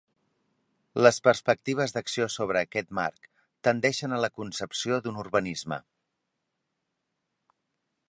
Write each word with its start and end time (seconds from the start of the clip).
Les 1.07 1.19
perspectives 1.27 1.93
d'acció 1.97 2.27
sobre 2.37 2.63
aquest 2.67 2.91
marc 3.01 3.29
tendeixen 3.69 4.17
a 4.17 4.21
la 4.25 4.33
concepció 4.41 5.01
d'un 5.05 5.23
urbanisme. 5.29 5.83